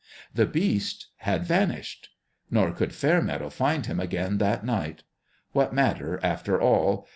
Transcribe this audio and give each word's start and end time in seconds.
The 0.33 0.47
Beast 0.47 1.09
had 1.17 1.45
vanished. 1.45 2.09
Nor 2.49 2.71
could 2.71 2.91
Fair 2.91 3.21
meadow 3.21 3.51
find 3.51 3.85
him 3.85 3.99
again 3.99 4.39
that 4.39 4.65
night. 4.65 5.03
What 5.53 5.75
matter, 5.75 6.19
after 6.23 6.59
all 6.59 7.05